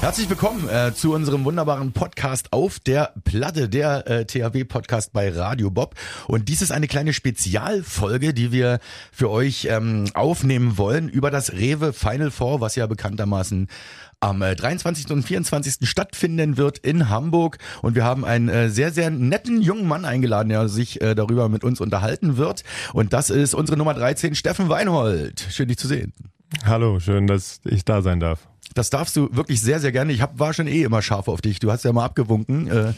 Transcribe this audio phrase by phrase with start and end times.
[0.00, 5.70] Herzlich willkommen äh, zu unserem wunderbaren Podcast auf der Platte, der äh, THW-Podcast bei Radio
[5.70, 5.94] Bob.
[6.26, 8.78] Und dies ist eine kleine Spezialfolge, die wir
[9.12, 13.68] für euch ähm, aufnehmen wollen über das Rewe Final Four, was ja bekanntermaßen
[14.20, 15.10] am äh, 23.
[15.10, 15.86] und 24.
[15.86, 17.58] stattfinden wird in Hamburg.
[17.82, 21.50] Und wir haben einen äh, sehr, sehr netten jungen Mann eingeladen, der sich äh, darüber
[21.50, 22.64] mit uns unterhalten wird.
[22.94, 25.46] Und das ist unsere Nummer 13, Steffen Weinhold.
[25.50, 26.14] Schön, dich zu sehen.
[26.64, 28.48] Hallo, schön, dass ich da sein darf.
[28.74, 30.12] Das darfst du wirklich sehr, sehr gerne.
[30.12, 31.58] Ich hab, war schon eh immer scharf auf dich.
[31.58, 32.68] Du hast ja mal abgewunken.
[32.68, 32.92] Äh,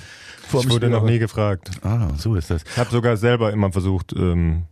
[0.49, 1.71] vor ich wurde noch nie gefragt.
[1.83, 2.63] Ah, so ist das.
[2.65, 4.65] Ich habe sogar selber immer versucht, ähm,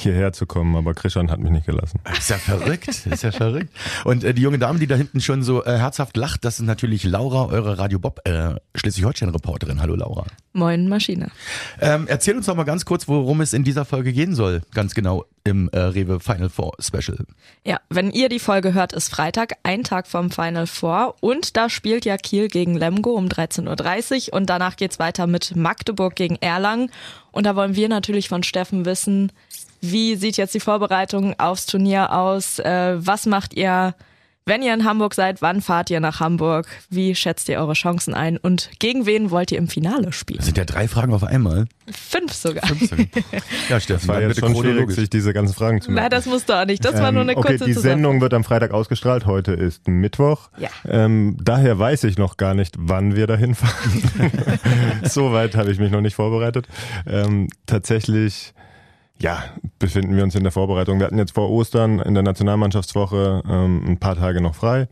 [0.00, 2.00] hierher zu kommen, aber Christian hat mich nicht gelassen.
[2.04, 3.70] Das ist ja verrückt, das ist ja verrückt.
[4.04, 6.66] Und äh, die junge Dame, die da hinten schon so äh, herzhaft lacht, das ist
[6.66, 9.80] natürlich Laura, eure Radio Bob äh, Schleswig-Holstein-Reporterin.
[9.80, 10.26] Hallo Laura.
[10.52, 11.30] Moin Maschine.
[11.80, 14.94] Ähm, erzähl uns doch mal ganz kurz, worum es in dieser Folge gehen soll, ganz
[14.94, 17.24] genau im äh, Rewe Final Four Special.
[17.64, 21.70] Ja, wenn ihr die Folge hört, ist Freitag, ein Tag vom Final Four und da
[21.70, 26.36] spielt ja Kiel gegen Lemgo um 13.30 Uhr und danach geht's weiter mit Magdeburg gegen
[26.36, 26.90] Erlangen
[27.30, 29.32] und da wollen wir natürlich von Steffen wissen,
[29.80, 32.58] wie sieht jetzt die Vorbereitung aufs Turnier aus?
[32.58, 33.94] Äh, was macht ihr,
[34.44, 35.42] wenn ihr in Hamburg seid?
[35.42, 36.66] Wann fahrt ihr nach Hamburg?
[36.90, 38.38] Wie schätzt ihr eure Chancen ein?
[38.38, 40.38] Und gegen wen wollt ihr im Finale spielen?
[40.38, 41.66] Das sind ja drei Fragen auf einmal.
[41.90, 42.66] Fünf sogar.
[42.66, 43.06] Fünf sogar.
[43.68, 46.02] Ja, Steffen, das war ja schon schwierig, sich diese ganzen Fragen zu machen.
[46.02, 46.84] Nein, das musst du auch nicht.
[46.84, 49.26] Das war nur eine ähm, okay, kurze die Sendung wird am Freitag ausgestrahlt.
[49.26, 50.48] Heute ist Mittwoch.
[50.58, 50.70] Ja.
[50.88, 54.02] Ähm, daher weiß ich noch gar nicht, wann wir dahin fahren.
[55.02, 56.66] Soweit habe ich mich noch nicht vorbereitet.
[57.06, 58.54] Ähm, tatsächlich
[59.20, 59.44] ja,
[59.78, 60.98] befinden wir uns in der Vorbereitung.
[60.98, 64.88] Wir hatten jetzt vor Ostern in der Nationalmannschaftswoche ähm, ein paar Tage noch frei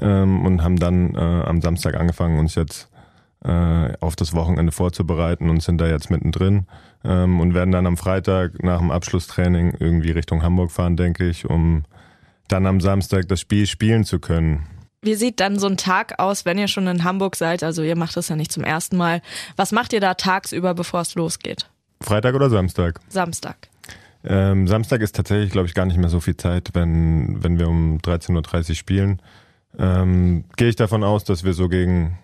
[0.00, 2.88] ähm, und haben dann äh, am Samstag angefangen, uns jetzt
[3.44, 6.66] äh, auf das Wochenende vorzubereiten und sind da jetzt mittendrin
[7.04, 11.48] ähm, und werden dann am Freitag nach dem Abschlusstraining irgendwie Richtung Hamburg fahren, denke ich,
[11.48, 11.84] um
[12.48, 14.66] dann am Samstag das Spiel spielen zu können.
[15.00, 17.64] Wie sieht dann so ein Tag aus, wenn ihr schon in Hamburg seid?
[17.64, 19.20] Also ihr macht das ja nicht zum ersten Mal.
[19.56, 21.71] Was macht ihr da tagsüber, bevor es losgeht?
[22.02, 23.00] Freitag oder Samstag?
[23.08, 23.56] Samstag.
[24.24, 27.68] Ähm, Samstag ist tatsächlich, glaube ich, gar nicht mehr so viel Zeit, wenn, wenn wir
[27.68, 29.22] um 13.30 Uhr spielen.
[29.78, 32.18] Ähm, Gehe ich davon aus, dass wir so gegen,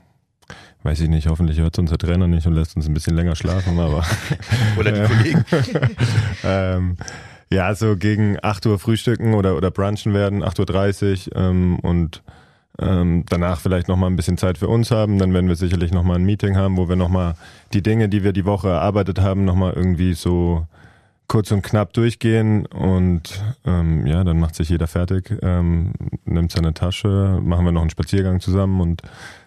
[0.85, 3.79] weiß ich nicht, hoffentlich hört unser Trainer nicht und lässt uns ein bisschen länger schlafen,
[3.79, 4.05] aber.
[4.79, 5.45] oder die Kollegen.
[6.45, 6.97] ähm,
[7.51, 12.23] ja, so gegen 8 Uhr frühstücken oder, oder brunchen werden, 8.30 Uhr ähm, und
[12.81, 15.19] ähm, danach vielleicht nochmal ein bisschen Zeit für uns haben.
[15.19, 17.35] Dann werden wir sicherlich nochmal ein Meeting haben, wo wir nochmal
[17.73, 20.67] die Dinge, die wir die Woche erarbeitet haben, nochmal irgendwie so
[21.29, 25.93] kurz und knapp durchgehen und ähm, ja, dann macht sich jeder fertig, ähm,
[26.25, 29.03] nimmt seine Tasche, machen wir noch einen Spaziergang zusammen und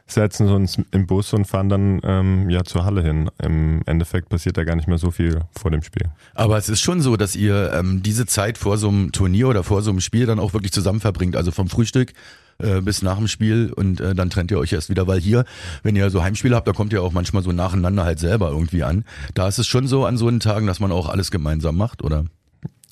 [0.06, 3.32] setzen uns im Bus und fahren dann ähm, ja zur Halle hin.
[3.42, 6.08] Im Endeffekt passiert da gar nicht mehr so viel vor dem Spiel.
[6.36, 9.64] Aber es ist schon so, dass ihr ähm, diese Zeit vor so einem Turnier oder
[9.64, 11.36] vor so einem Spiel dann auch wirklich zusammen verbringt.
[11.36, 12.14] Also vom Frühstück
[12.62, 15.46] äh, bis nach dem Spiel und äh, dann trennt ihr euch erst wieder, weil hier,
[15.84, 18.84] wenn ihr so Heimspiele habt, da kommt ihr auch manchmal so nacheinander halt selber irgendwie
[18.84, 19.06] an.
[19.34, 22.04] Da ist es schon so an so einen Tagen, dass man auch alles gemeinsam macht,
[22.04, 22.26] oder?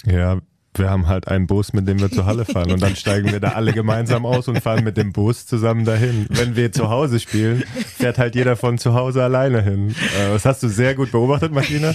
[0.05, 0.39] Ja,
[0.75, 3.39] wir haben halt einen Bus, mit dem wir zur Halle fahren und dann steigen wir
[3.39, 6.27] da alle gemeinsam aus und fahren mit dem Bus zusammen dahin.
[6.29, 7.63] Wenn wir zu Hause spielen,
[7.97, 9.89] fährt halt jeder von zu Hause alleine hin.
[9.89, 11.93] Äh, das hast du sehr gut beobachtet, Martina,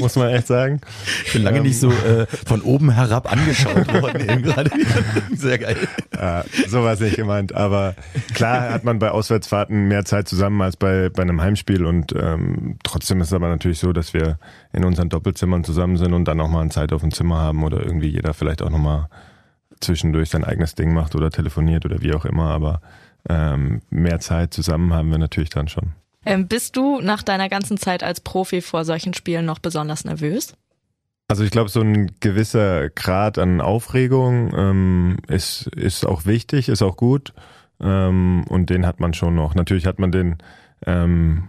[0.00, 0.80] muss man echt sagen.
[1.24, 4.70] Ich bin lange ähm, nicht so äh, von oben herab angeschaut worden eben gerade.
[5.34, 5.76] Sehr geil.
[6.10, 7.94] Äh, so war es nicht gemeint, aber
[8.34, 12.78] klar hat man bei Auswärtsfahrten mehr Zeit zusammen als bei, bei einem Heimspiel und ähm,
[12.82, 14.38] trotzdem ist es aber natürlich so, dass wir
[14.72, 17.64] in unseren Doppelzimmern zusammen sind und dann auch mal eine Zeit auf dem Zimmer haben
[17.64, 19.08] oder irgendwie jeder vielleicht auch nochmal
[19.80, 22.80] zwischendurch sein eigenes Ding macht oder telefoniert oder wie auch immer, aber
[23.28, 25.92] ähm, mehr Zeit zusammen haben wir natürlich dann schon.
[26.24, 30.54] Ähm, bist du nach deiner ganzen Zeit als Profi vor solchen Spielen noch besonders nervös?
[31.28, 36.82] Also ich glaube, so ein gewisser Grad an Aufregung ähm, ist, ist auch wichtig, ist
[36.82, 37.32] auch gut
[37.80, 39.54] ähm, und den hat man schon noch.
[39.54, 40.36] Natürlich hat man den
[40.84, 41.48] ähm,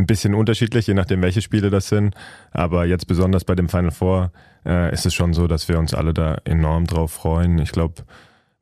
[0.00, 2.14] ein bisschen unterschiedlich, je nachdem, welche Spiele das sind.
[2.50, 4.32] Aber jetzt besonders bei dem Final Four
[4.66, 7.58] äh, ist es schon so, dass wir uns alle da enorm drauf freuen.
[7.58, 8.02] Ich glaube,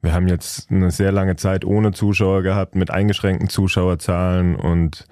[0.03, 5.07] wir haben jetzt eine sehr lange Zeit ohne Zuschauer gehabt, mit eingeschränkten Zuschauerzahlen und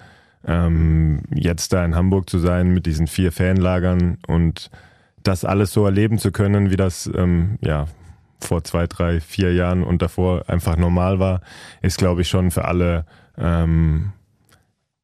[0.47, 4.71] ähm, jetzt da in Hamburg zu sein mit diesen vier Fanlagern und
[5.23, 7.87] das alles so erleben zu können, wie das ähm, ja
[8.39, 11.41] vor zwei, drei, vier Jahren und davor einfach normal war,
[11.83, 13.07] ist glaube ich schon für alle
[13.37, 14.13] ähm,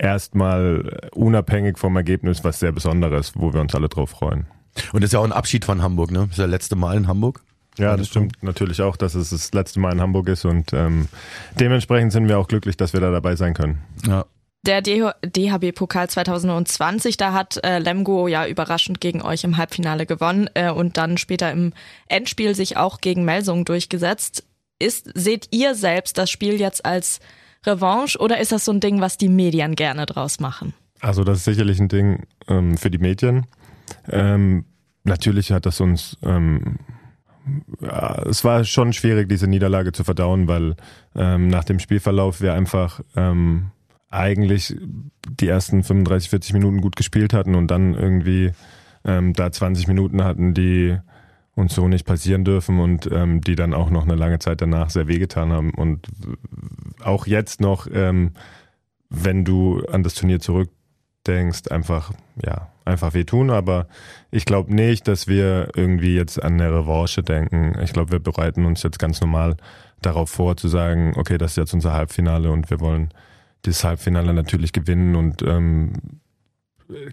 [0.03, 4.47] erstmal unabhängig vom Ergebnis was sehr Besonderes, wo wir uns alle drauf freuen.
[4.93, 6.21] Und das ist ja auch ein Abschied von Hamburg, ne?
[6.21, 7.43] Das ist ja das letzte Mal in Hamburg.
[7.79, 11.09] Ja, das stimmt natürlich auch, dass es das letzte Mal in Hamburg ist und ähm,
[11.59, 13.79] dementsprechend sind wir auch glücklich, dass wir da dabei sein können.
[14.07, 14.27] Ja.
[14.65, 20.71] Der DHB-Pokal 2020, da hat äh, Lemgo ja überraschend gegen euch im Halbfinale gewonnen äh,
[20.71, 21.73] und dann später im
[22.09, 24.45] Endspiel sich auch gegen Melsung durchgesetzt.
[24.79, 27.21] Ist, seht ihr selbst das Spiel jetzt als
[27.67, 30.75] Revanche oder ist das so ein Ding, was die Medien gerne draus machen?
[31.01, 33.47] Also das ist sicherlich ein Ding ähm, für die Medien.
[34.09, 34.65] Ähm,
[35.05, 36.79] natürlich hat das uns ähm,
[37.81, 40.77] ja, es war schon schwierig, diese Niederlage zu verdauen, weil
[41.15, 43.71] ähm, nach dem Spielverlauf wir einfach ähm,
[44.11, 44.77] eigentlich
[45.29, 48.53] die ersten 35, 40 Minuten gut gespielt hatten und dann irgendwie
[49.05, 50.99] ähm, da 20 Minuten hatten, die
[51.55, 54.91] uns so nicht passieren dürfen und ähm, die dann auch noch eine lange Zeit danach
[54.91, 55.71] sehr wehgetan haben.
[55.75, 56.09] Und
[57.03, 58.33] auch jetzt noch, ähm,
[59.11, 62.13] wenn du an das Turnier zurückdenkst, einfach,
[62.43, 63.51] ja, einfach wehtun.
[63.51, 63.87] Aber
[64.31, 67.79] ich glaube nicht, dass wir irgendwie jetzt an eine Revanche denken.
[67.83, 69.57] Ich glaube, wir bereiten uns jetzt ganz normal
[70.01, 73.11] darauf vor, zu sagen, okay, das ist jetzt unser Halbfinale und wir wollen
[73.63, 75.93] das Halbfinale natürlich gewinnen und ähm,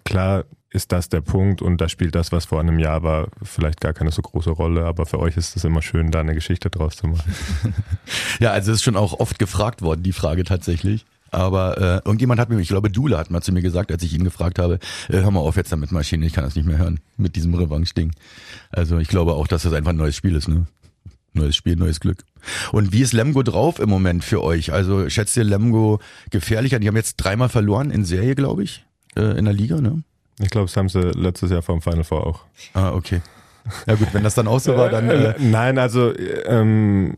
[0.04, 3.82] klar ist das der Punkt und da spielt das, was vor einem Jahr war, vielleicht
[3.82, 6.70] gar keine so große Rolle, aber für euch ist es immer schön, da eine Geschichte
[6.70, 7.34] draus zu machen.
[8.40, 11.06] ja, also es ist schon auch oft gefragt worden, die Frage tatsächlich.
[11.32, 14.14] Aber äh, irgendjemand hat mir, ich glaube Dula hat mal zu mir gesagt, als ich
[14.14, 14.80] ihn gefragt habe,
[15.10, 17.54] äh, hör mal auf jetzt damit Maschine, ich kann das nicht mehr hören mit diesem
[17.54, 18.14] Revanche-Ding.
[18.72, 20.66] Also ich glaube auch, dass das einfach ein neues Spiel ist, ne?
[21.34, 22.24] Neues Spiel, neues Glück.
[22.72, 24.74] Und wie ist Lemgo drauf im Moment für euch?
[24.74, 26.00] Also schätzt ihr Lemgo
[26.32, 26.80] gefährlicher?
[26.80, 28.84] Die haben jetzt dreimal verloren in Serie, glaube ich,
[29.16, 30.02] äh, in der Liga, ne?
[30.40, 32.46] Ich glaube, das haben sie letztes Jahr vom Final Four auch.
[32.74, 33.22] Ah, okay.
[33.86, 35.10] Ja gut, wenn das dann auch so war, dann...
[35.10, 37.16] Äh, Nein, also ähm,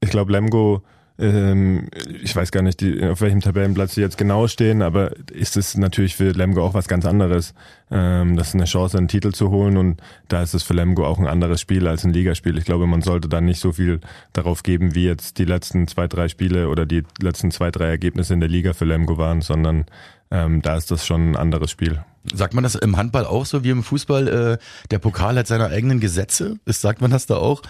[0.00, 0.82] ich glaube, Lemgo
[1.20, 1.88] ähm,
[2.22, 5.76] ich weiß gar nicht, die, auf welchem Tabellenplatz sie jetzt genau stehen, aber ist es
[5.76, 7.54] natürlich für Lemgo auch was ganz anderes.
[7.90, 11.04] Ähm, das ist eine Chance, einen Titel zu holen und da ist es für Lemgo
[11.04, 12.56] auch ein anderes Spiel als ein Ligaspiel.
[12.56, 14.00] Ich glaube, man sollte da nicht so viel
[14.32, 18.32] darauf geben, wie jetzt die letzten zwei, drei Spiele oder die letzten zwei, drei Ergebnisse
[18.32, 19.84] in der Liga für Lemgo waren, sondern
[20.30, 22.02] ähm, da ist das schon ein anderes Spiel.
[22.32, 24.28] Sagt man das im Handball auch so wie im Fußball?
[24.28, 24.58] Äh,
[24.90, 26.56] der Pokal hat seine eigenen Gesetze.
[26.64, 27.62] Ist, sagt man das da auch?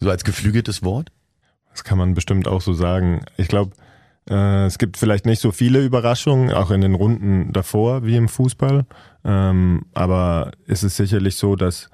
[0.00, 1.10] So als geflügeltes Wort?
[1.72, 3.22] Das kann man bestimmt auch so sagen.
[3.36, 3.72] Ich glaube,
[4.28, 8.28] äh, es gibt vielleicht nicht so viele Überraschungen, auch in den Runden davor wie im
[8.28, 8.86] Fußball.
[9.24, 11.90] Ähm, aber es ist sicherlich so, dass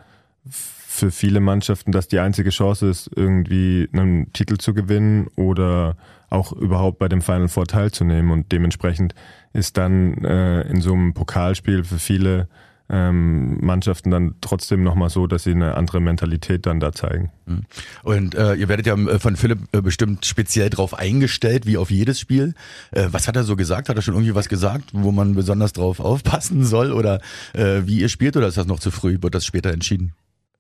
[0.49, 5.96] für viele Mannschaften das die einzige Chance ist, irgendwie einen Titel zu gewinnen oder
[6.31, 8.31] auch überhaupt bei dem Final Four teilzunehmen.
[8.31, 9.14] Und dementsprechend
[9.52, 12.49] ist dann äh, in so einem Pokalspiel für viele
[12.88, 17.30] ähm, Mannschaften dann trotzdem nochmal so, dass sie eine andere Mentalität dann da zeigen.
[17.46, 17.62] Mhm.
[18.02, 21.90] Und äh, ihr werdet ja äh, von Philipp äh, bestimmt speziell drauf eingestellt, wie auf
[21.90, 22.54] jedes Spiel.
[22.92, 23.88] Äh, was hat er so gesagt?
[23.88, 26.92] Hat er schon irgendwie was gesagt, wo man besonders drauf aufpassen soll?
[26.92, 27.20] Oder
[27.54, 29.18] äh, wie ihr spielt oder ist das noch zu früh?
[29.20, 30.12] Wird das später entschieden?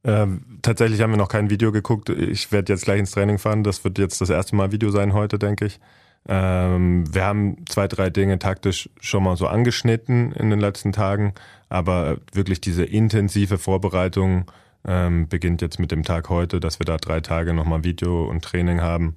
[0.04, 2.08] Ähm, tatsächlich haben wir noch kein Video geguckt.
[2.10, 3.64] Ich werde jetzt gleich ins Training fahren.
[3.64, 5.80] Das wird jetzt das erste Mal Video sein heute, denke ich.
[6.28, 11.34] Ähm, wir haben zwei, drei Dinge taktisch schon mal so angeschnitten in den letzten Tagen,
[11.68, 14.50] aber wirklich diese intensive Vorbereitung
[14.84, 18.42] ähm, beginnt jetzt mit dem Tag heute, dass wir da drei Tage nochmal Video und
[18.44, 19.16] Training haben.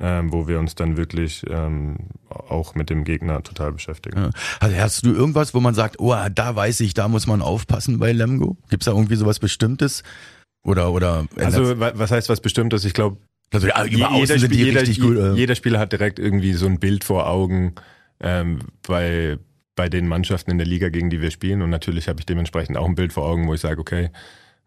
[0.00, 1.96] Ähm, wo wir uns dann wirklich ähm,
[2.28, 4.30] auch mit dem Gegner total beschäftigen.
[4.60, 7.98] Also hast du irgendwas, wo man sagt, oh, da weiß ich, da muss man aufpassen
[7.98, 8.56] bei Lemgo?
[8.70, 10.04] Gibt es da irgendwie sowas Bestimmtes?
[10.62, 12.84] Oder, oder also was heißt was Bestimmtes?
[12.84, 13.16] Ich glaube,
[13.50, 15.16] also ja, über jeder, die jeder, gut.
[15.16, 15.32] Äh.
[15.34, 17.74] Jeder Spieler hat direkt irgendwie so ein Bild vor Augen
[18.20, 19.38] ähm, bei,
[19.74, 21.62] bei den Mannschaften in der Liga, gegen die wir spielen.
[21.62, 24.10] Und natürlich habe ich dementsprechend auch ein Bild vor Augen, wo ich sage, okay,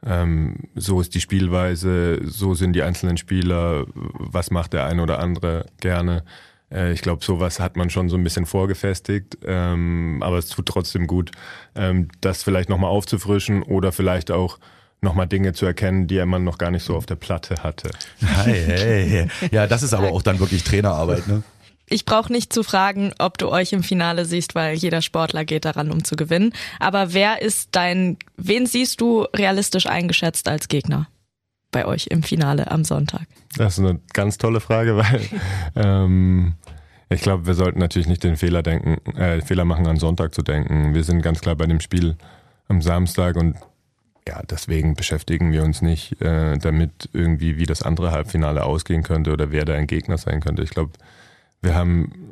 [0.04, 5.20] ähm, so ist die Spielweise, so sind die einzelnen Spieler, was macht der eine oder
[5.20, 6.24] andere gerne.
[6.72, 10.66] Äh, ich glaube, sowas hat man schon so ein bisschen vorgefestigt, ähm, aber es tut
[10.66, 11.32] trotzdem gut,
[11.76, 14.58] ähm, das vielleicht nochmal aufzufrischen oder vielleicht auch
[15.02, 17.90] nochmal Dinge zu erkennen, die man noch gar nicht so auf der Platte hatte.
[18.20, 19.28] Hey, hey.
[19.52, 21.44] Ja, das ist aber auch dann wirklich Trainerarbeit, ne?
[21.90, 25.66] Ich brauche nicht zu fragen, ob du euch im Finale siehst, weil jeder Sportler geht
[25.66, 26.54] daran, um zu gewinnen.
[26.80, 31.10] Aber wer ist dein, wen siehst du realistisch eingeschätzt als Gegner
[31.70, 33.24] bei euch im Finale am Sonntag?
[33.58, 35.22] Das ist eine ganz tolle Frage, weil
[35.76, 36.54] ähm,
[37.10, 40.44] ich glaube, wir sollten natürlich nicht den Fehler denken, äh, Fehler machen, an Sonntag zu
[40.44, 40.94] denken.
[40.94, 42.16] Wir sind ganz klar bei dem Spiel
[42.70, 43.58] am Samstag und
[44.28, 49.32] ja, deswegen beschäftigen wir uns nicht äh, damit irgendwie, wie das andere Halbfinale ausgehen könnte
[49.32, 50.62] oder wer da ein Gegner sein könnte.
[50.64, 50.92] Ich glaube,
[51.62, 52.32] wir haben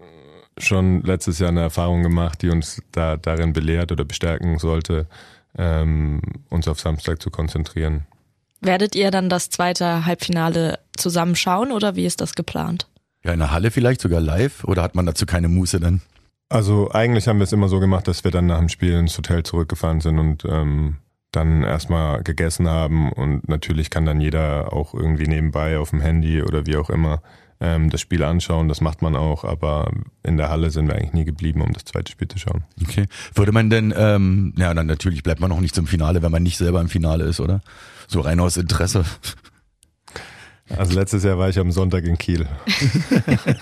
[0.57, 5.07] schon letztes Jahr eine Erfahrung gemacht, die uns da darin belehrt oder bestärken sollte,
[5.57, 8.05] ähm, uns auf Samstag zu konzentrieren.
[8.61, 12.87] Werdet ihr dann das zweite Halbfinale zusammenschauen oder wie ist das geplant?
[13.23, 16.01] Ja, in der Halle vielleicht sogar live oder hat man dazu keine Muße dann?
[16.49, 19.17] Also eigentlich haben wir es immer so gemacht, dass wir dann nach dem Spiel ins
[19.17, 20.97] Hotel zurückgefahren sind und ähm,
[21.31, 26.41] dann erstmal gegessen haben und natürlich kann dann jeder auch irgendwie nebenbei auf dem Handy
[26.41, 27.21] oder wie auch immer
[27.59, 28.67] ähm, das Spiel anschauen.
[28.67, 29.91] Das macht man auch, aber
[30.23, 32.63] in der Halle sind wir eigentlich nie geblieben, um das zweite Spiel zu schauen.
[32.81, 33.05] Okay.
[33.33, 36.43] Würde man denn, ähm, ja, dann natürlich bleibt man noch nicht zum Finale, wenn man
[36.43, 37.61] nicht selber im Finale ist, oder?
[38.07, 39.05] So rein aus Interesse.
[40.77, 42.47] Also letztes Jahr war ich am Sonntag in Kiel.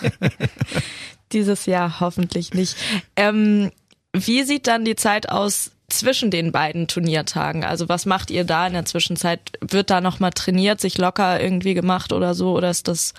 [1.32, 2.76] Dieses Jahr hoffentlich nicht.
[3.16, 3.72] Ähm,
[4.14, 7.64] wie sieht dann die Zeit aus zwischen den beiden Turniertagen?
[7.64, 9.52] Also was macht ihr da in der Zwischenzeit?
[9.62, 12.56] Wird da nochmal trainiert, sich locker irgendwie gemacht oder so?
[12.56, 13.14] Oder ist das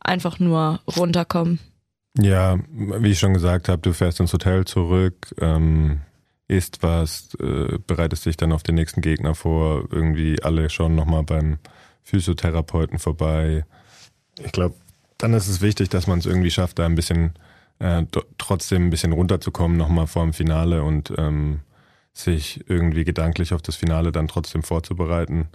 [0.00, 1.58] einfach nur runterkommen?
[2.16, 6.00] Ja, wie ich schon gesagt habe, du fährst ins Hotel zurück, ähm,
[6.46, 11.24] isst was, äh, bereitest dich dann auf den nächsten Gegner vor, irgendwie alle schon nochmal
[11.24, 11.58] beim
[12.04, 13.64] Physiotherapeuten vorbei.
[14.38, 14.76] Ich glaube,
[15.18, 17.32] dann ist es wichtig, dass man es irgendwie schafft, da ein bisschen
[17.80, 18.04] äh,
[18.38, 21.60] trotzdem ein bisschen runterzukommen nochmal vor dem Finale und ähm,
[22.14, 25.48] sich irgendwie gedanklich auf das Finale dann trotzdem vorzubereiten.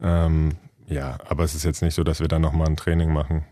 [0.00, 0.52] Ähm,
[0.86, 3.44] ja, aber es ist jetzt nicht so, dass wir dann nochmal ein Training machen.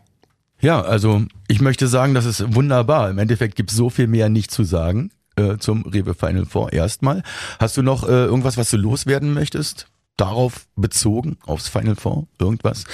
[0.61, 3.11] Ja, also ich möchte sagen, das ist wunderbar.
[3.11, 6.73] Im Endeffekt gibt es so viel mehr nicht zu sagen äh, zum Rewe Final Four
[6.73, 7.23] erstmal.
[7.59, 9.89] Hast du noch äh, irgendwas, was du loswerden möchtest?
[10.17, 12.27] Darauf bezogen, aufs Final Four?
[12.39, 12.85] Irgendwas?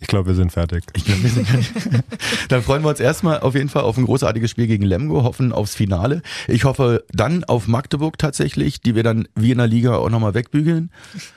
[0.00, 0.84] Ich glaube, wir sind fertig.
[0.94, 2.02] Ich glaube, wir sind fertig.
[2.48, 5.52] dann freuen wir uns erstmal auf jeden Fall auf ein großartiges Spiel gegen Lemgo, hoffen
[5.52, 6.22] aufs Finale.
[6.46, 10.34] Ich hoffe dann auf Magdeburg tatsächlich, die wir dann wie in der Liga auch nochmal
[10.34, 10.90] wegbügeln,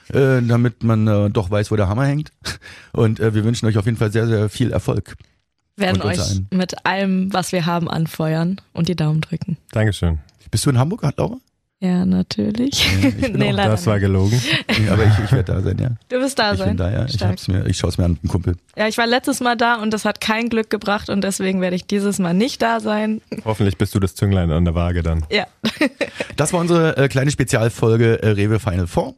[0.10, 2.32] äh, damit man äh, doch weiß, wo der Hammer hängt.
[2.94, 5.16] Und äh, wir wünschen euch auf jeden Fall sehr, sehr viel Erfolg.
[5.76, 6.48] werden euch ein.
[6.52, 9.58] mit allem, was wir haben, anfeuern und die Daumen drücken.
[9.72, 10.20] Dankeschön.
[10.52, 11.38] Bist du in Hamburg, Laura?
[11.84, 12.86] Ja, natürlich.
[13.02, 14.40] Ja, nee, das war gelogen.
[14.92, 15.90] Aber ich, ich werde da sein, ja.
[16.10, 16.68] Du wirst da ich sein.
[16.68, 17.06] Ich bin da, ja.
[17.06, 18.56] Ich, mir, ich schaue es mir an, ein Kumpel.
[18.78, 21.76] Ja, ich war letztes Mal da und das hat kein Glück gebracht und deswegen werde
[21.76, 23.20] ich dieses Mal nicht da sein.
[23.46, 25.26] Hoffentlich bist du das Zünglein an der Waage dann.
[25.32, 25.48] Ja.
[26.36, 29.16] das war unsere äh, kleine Spezialfolge äh, Rewe Final Four.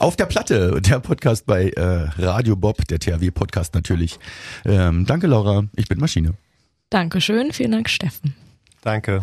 [0.00, 4.18] Auf der Platte, der Podcast bei äh, Radio Bob, der THW-Podcast natürlich.
[4.64, 5.62] Ähm, danke, Laura.
[5.76, 6.34] Ich bin Maschine.
[6.90, 7.52] Dankeschön.
[7.52, 8.34] Vielen Dank, Steffen.
[8.82, 9.22] Danke.